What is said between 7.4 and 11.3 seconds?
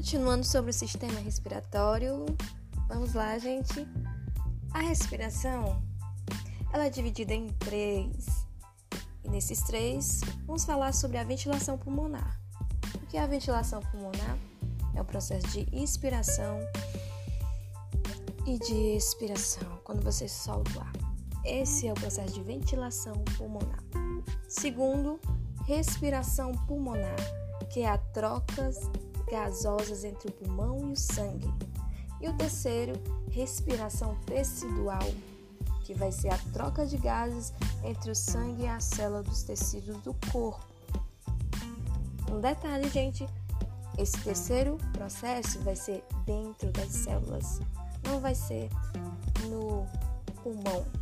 três. E nesses três, vamos falar sobre a